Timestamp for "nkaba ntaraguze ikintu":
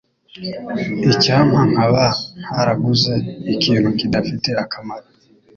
1.71-3.89